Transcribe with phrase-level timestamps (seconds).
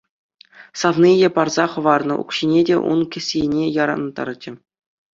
[0.83, 4.51] Савнийӗ парса хӑварнӑ укҫине те ун кӗсйине ярӑнтарчӗ.